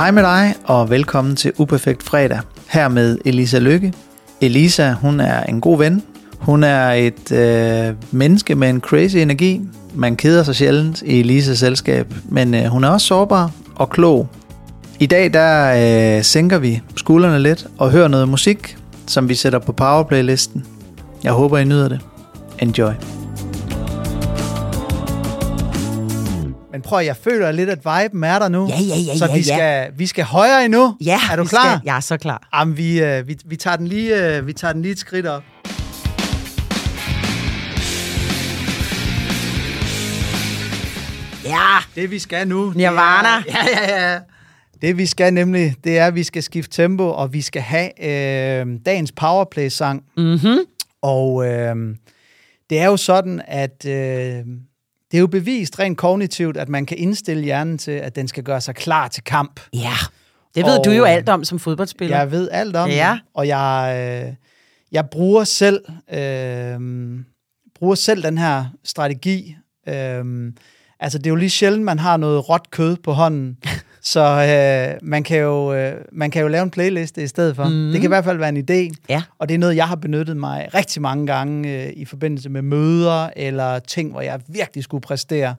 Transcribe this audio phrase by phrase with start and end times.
[0.00, 2.40] Hej med dig, og velkommen til Uperfekt Fredag.
[2.68, 3.92] Her med Elisa Lykke.
[4.40, 6.02] Elisa, hun er en god ven.
[6.38, 9.60] Hun er et øh, menneske med en crazy energi.
[9.94, 14.28] Man keder sig sjældent i Elisas selskab, men øh, hun er også sårbar og klog.
[15.00, 18.76] I dag der øh, sænker vi skuldrene lidt og hører noget musik,
[19.06, 20.64] som vi sætter på powerplaylisten.
[21.24, 22.00] Jeg håber, I nyder det.
[22.58, 23.19] Enjoy.
[26.80, 28.68] Men prøv, jeg føler lidt, at viben er der nu.
[28.68, 29.54] Ja, ja, ja, Så ja, vi, ja.
[29.54, 30.96] skal, vi skal højere endnu.
[31.04, 31.76] Ja, er du klar?
[31.76, 32.48] Skal, jeg er så klar.
[32.54, 35.26] Jamen, vi, øh, vi, vi, tager den lige, øh, vi tager den lige et skridt
[35.26, 35.42] op.
[41.44, 42.72] Ja, Det vi skal nu...
[42.76, 43.28] Nirvana.
[43.46, 44.18] Det er, ja, ja, ja.
[44.82, 48.04] Det vi skal nemlig, det er, at vi skal skifte tempo, og vi skal have
[48.04, 50.02] øh, dagens powerplay-sang.
[50.16, 50.58] mm-hmm.
[51.02, 51.76] Og øh,
[52.70, 54.44] det er jo sådan, at øh,
[55.10, 58.42] det er jo bevist rent kognitivt, at man kan indstille hjernen til, at den skal
[58.42, 59.60] gøre sig klar til kamp.
[59.74, 59.92] ja.
[60.54, 62.16] Det ved Og- du jo alt om som fodboldspiller.
[62.18, 63.10] Jeg ved alt om Ja.
[63.12, 64.34] det, og jeg, øh,
[64.92, 66.80] jeg bruger selv øh,
[67.74, 69.56] bruger selv den her strategi.
[69.88, 70.52] Øh,
[71.00, 73.56] altså, det er jo lige sjældent, man har noget råt kød på hånden,
[74.02, 77.64] så øh, man, kan jo, øh, man kan jo lave en playliste i stedet for.
[77.64, 77.90] Mm.
[77.92, 79.22] Det kan i hvert fald være en idé, Ja.
[79.38, 82.62] og det er noget, jeg har benyttet mig rigtig mange gange øh, i forbindelse med
[82.62, 85.54] møder eller ting, hvor jeg virkelig skulle præstere.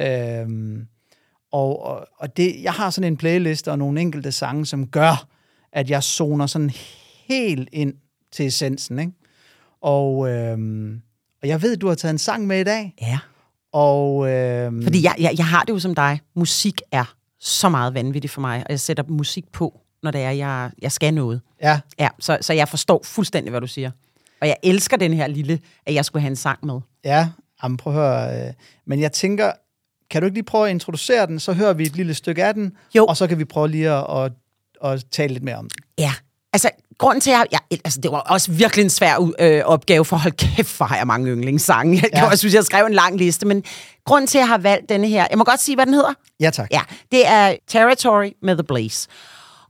[0.00, 0.46] Øh,
[1.52, 5.26] og, og, og det, jeg har sådan en playliste og nogle enkelte sange, som gør,
[5.72, 6.70] at jeg zoner sådan
[7.28, 7.94] helt ind
[8.32, 8.98] til essensen.
[8.98, 9.12] Ikke?
[9.82, 11.00] Og, øhm,
[11.42, 12.94] og jeg ved, du har taget en sang med i dag.
[13.00, 13.18] Ja.
[13.74, 16.20] Og, øhm, Fordi jeg, jeg, jeg har det jo som dig.
[16.36, 20.30] Musik er så meget vanvittigt for mig, og jeg sætter musik på, når det er,
[20.30, 21.40] jeg, jeg skal noget.
[21.62, 23.90] Ja, Ja, så, så jeg forstår fuldstændig, hvad du siger.
[24.40, 26.80] Og jeg elsker den her lille, at jeg skulle have en sang med.
[27.04, 27.28] ja.
[27.62, 28.46] Jamen, prøv at høre.
[28.48, 28.52] Øh,
[28.86, 29.52] men jeg tænker,
[30.10, 31.40] kan du ikke lige prøve at introducere den?
[31.40, 33.06] Så hører vi et lille stykke af den, Jo.
[33.06, 34.32] og så kan vi prøve lige at, at,
[34.84, 35.84] at tale lidt mere om den.
[35.98, 36.12] Ja.
[36.54, 40.04] Altså, grunden til, at jeg, jeg, altså, det var også virkelig en svær øh, opgave,
[40.04, 42.00] for hold kæft, hvor har jeg mange yndlingssange.
[42.02, 42.26] Jeg Ja.
[42.26, 43.64] også synes, jeg skrev en lang liste, men
[44.06, 46.12] grunden til, at jeg har valgt denne her, jeg må godt sige, hvad den hedder.
[46.40, 46.68] Ja, tak.
[46.72, 46.80] Ja,
[47.12, 49.08] det er Territory med The Blaze.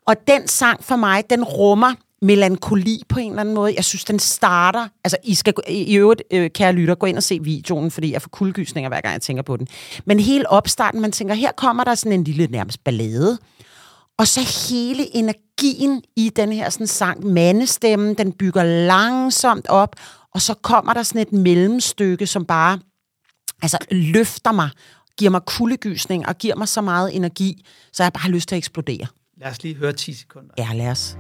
[0.06, 1.92] Og den sang for mig, den rummer
[2.22, 3.72] melankoli på en eller anden måde.
[3.76, 4.88] Jeg synes, den starter...
[5.04, 8.22] Altså, I skal i øvrigt, øh, kære lytter, gå ind og se videoen, fordi jeg
[8.22, 9.66] får kuldegysninger, hver gang jeg tænker på den.
[10.06, 13.38] Men hele opstarten, man tænker, her kommer der sådan en lille nærmest ballade.
[14.19, 15.16] Og så hele
[15.62, 19.97] energien i den her sådan sang, mandestemmen, den bygger langsomt op,
[20.34, 22.78] og så kommer der sådan et mellemstykke, som bare
[23.62, 24.70] altså, løfter mig,
[25.19, 28.54] giver mig kuldegysning og giver mig så meget energi, så jeg bare har lyst til
[28.54, 29.06] at eksplodere.
[29.37, 30.54] Lad os lige høre 10 sekunder.
[30.59, 31.16] Ja, lad os.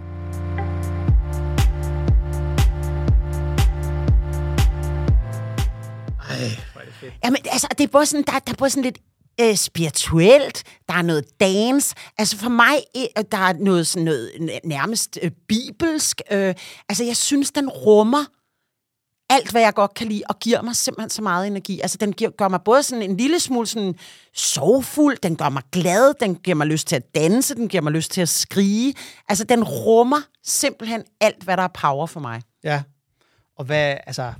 [6.30, 6.50] Ej.
[7.24, 8.98] Jamen, altså, det er både sådan, der, der er både sådan lidt
[9.40, 11.94] øh, spirituelt, der er noget dance.
[12.18, 14.30] Altså for mig, øh, der er noget sådan noget
[14.64, 16.20] nærmest øh, bibelsk.
[16.30, 16.54] Øh,
[16.88, 18.24] altså jeg synes, den rummer
[19.30, 21.80] alt, hvad jeg godt kan lide, og giver mig simpelthen så meget energi.
[21.80, 23.94] Altså, den giver, gør mig både sådan en lille smule sådan
[24.34, 27.92] sorgfuld, den gør mig glad, den giver mig lyst til at danse, den giver mig
[27.92, 28.94] lyst til at skrige.
[29.28, 32.42] Altså, den rummer simpelthen alt, hvad der er power for mig.
[32.64, 32.82] Ja.
[33.58, 34.32] Og hvad, altså,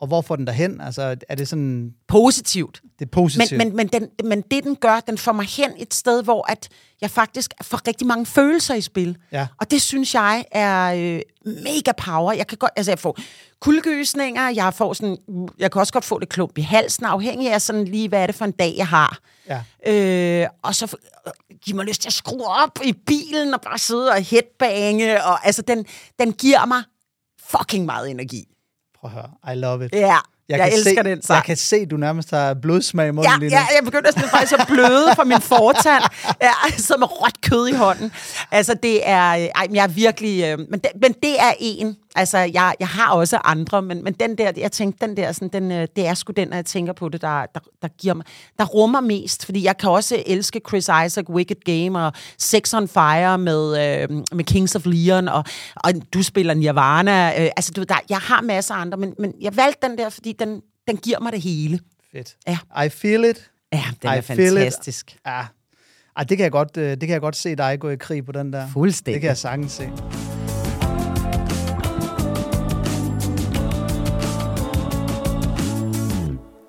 [0.00, 0.80] og hvor får den derhen?
[0.80, 2.80] Altså, er det sådan, Positivt.
[2.98, 3.58] det er positivt?
[3.58, 6.50] Men, men, men, den, men det, den gør, den får mig hen et sted, hvor
[6.50, 6.68] at
[7.00, 9.16] jeg faktisk får rigtig mange følelser i spil.
[9.32, 9.46] Ja.
[9.60, 11.20] Og det synes jeg er øh,
[11.62, 12.32] mega power.
[12.32, 13.18] Jeg kan godt, altså jeg får
[13.60, 15.16] kuldegysninger, jeg får sådan,
[15.58, 18.26] jeg kan også godt få det klump i halsen, afhængig af sådan lige, hvad er
[18.26, 19.18] det for en dag, jeg har.
[19.48, 19.62] Ja.
[20.42, 20.96] Øh, og så
[21.26, 21.32] øh,
[21.64, 25.24] giver mig lyst til at skrue op i bilen og bare sidde og headbange.
[25.24, 25.86] Og, altså, den,
[26.18, 26.82] den giver mig
[27.50, 28.48] fucking meget energi.
[29.08, 29.54] Prøv at høre.
[29.54, 29.92] I love it.
[29.92, 30.16] Ja,
[30.48, 31.36] jeg, jeg elsker se, den sang.
[31.36, 33.56] Jeg kan se, du nærmest har blodsmag i munden Ja, lige nu.
[33.56, 36.02] ja, jeg begyndte sådan faktisk at bløde fra min fortand.
[36.42, 36.50] Ja,
[36.98, 38.12] med råt kød i hånden.
[38.50, 39.30] Altså, det er...
[39.30, 40.44] øh, Ej, men jeg er virkelig...
[40.44, 41.96] Øh, men, det, men det er en.
[42.16, 45.48] Altså, jeg, jeg har også andre, men, men den der, jeg tænkte, den der, sådan,
[45.48, 48.14] den, øh, det er sgu den, når jeg tænker på det, der, der, der giver
[48.14, 48.24] mig...
[48.58, 52.88] Der rummer mest, fordi jeg kan også elske Chris Isaac, Wicked Game og Sex on
[52.88, 55.44] Fire med, øh, med Kings of Leon, og,
[55.76, 57.44] og du spiller Nirvana.
[57.44, 60.08] Øh, altså, du, der, jeg har masser af andre, men, men jeg valgte den der,
[60.08, 61.80] fordi den, den giver mig det hele.
[62.12, 62.36] Fedt.
[62.46, 62.84] Ja.
[62.84, 63.50] I feel it.
[63.72, 64.24] Ja, den er I it.
[64.24, 65.16] fantastisk.
[65.26, 65.42] Ja.
[66.16, 68.24] Ej, det kan, jeg godt, øh, det kan jeg godt se dig gå i krig
[68.24, 68.68] på den der.
[68.72, 69.14] Fuldstændig.
[69.14, 69.90] Det kan jeg sagtens se.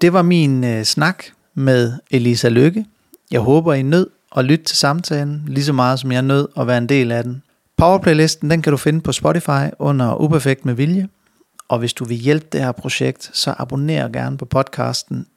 [0.01, 1.23] Det var min øh, snak
[1.53, 2.85] med Elisa Lykke.
[3.31, 6.67] Jeg håber, I nød at lytte til samtalen, lige så meget som jeg nød at
[6.67, 7.43] være en del af den.
[7.77, 11.07] Powerplaylisten, den kan du finde på Spotify under Uperfekt med Vilje.
[11.69, 15.27] Og hvis du vil hjælpe det her projekt, så abonner gerne på podcasten,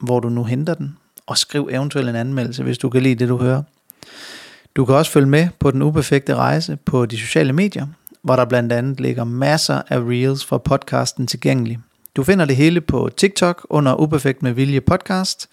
[0.00, 0.96] hvor du nu henter den,
[1.26, 3.62] og skriv eventuelt en anmeldelse, hvis du kan lide det, du hører.
[4.76, 7.86] Du kan også følge med på den uperfekte rejse på de sociale medier,
[8.22, 11.78] hvor der blandt andet ligger masser af reels fra podcasten tilgængelig.
[12.18, 15.48] Du finder det hele på TikTok under Uperfekt med Vilje podcast,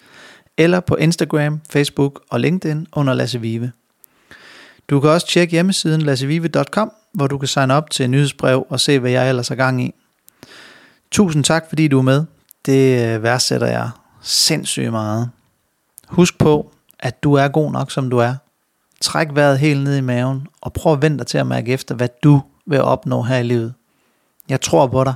[0.56, 3.72] eller på Instagram, Facebook og LinkedIn under Lasse Vive.
[4.90, 8.98] Du kan også tjekke hjemmesiden lassevive.com, hvor du kan signe op til nyhedsbrev og se,
[8.98, 9.94] hvad jeg ellers har gang i.
[11.10, 12.24] Tusind tak, fordi du er med.
[12.66, 13.90] Det øh, værdsætter jeg
[14.22, 15.30] sindssygt meget.
[16.08, 18.34] Husk på, at du er god nok, som du er.
[19.00, 21.94] Træk vejret helt ned i maven, og prøv at vente dig til at mærke efter,
[21.94, 23.74] hvad du vil opnå her i livet.
[24.48, 25.14] Jeg tror på dig.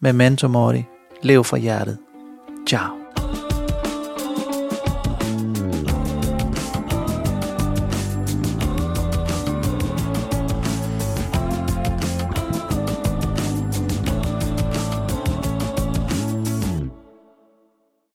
[0.00, 0.86] Memento mori.
[1.22, 1.98] Lev fra hjertet.
[2.66, 2.97] Ciao.